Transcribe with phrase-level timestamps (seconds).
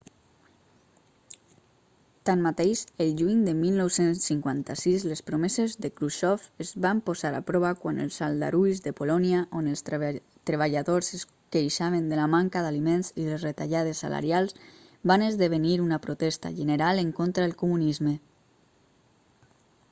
[2.29, 8.01] tanmateix el juny de 1956 les promeses de khrusxov es van posar a prova quan
[8.05, 11.27] els aldarulls de polònia on els treballadors es
[11.59, 14.59] queixaven de la manca d'aliments i les retallades salarials
[15.15, 18.19] van esdevenir una protesta general en contra el comunisme